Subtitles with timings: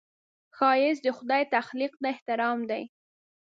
[0.55, 2.83] ښایست د خدای تخلیق ته احترام دی